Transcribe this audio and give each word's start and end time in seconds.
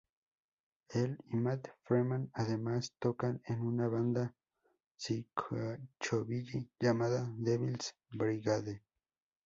Él 0.89 1.19
y 1.29 1.37
Matt 1.37 1.67
Freeman 1.83 2.31
además 2.33 2.91
tocan 2.97 3.39
en 3.45 3.61
una 3.61 3.87
banda 3.87 4.33
psychobilly 4.97 6.71
llamada 6.79 7.31
Devils 7.37 7.93
Brigade. 8.09 8.81